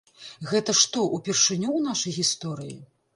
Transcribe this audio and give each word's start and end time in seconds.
Гэта 0.51 0.73
што, 0.79 1.03
упершыню 1.17 1.69
ў 1.73 1.79
нашай 1.91 2.15
гісторыі?! 2.17 2.79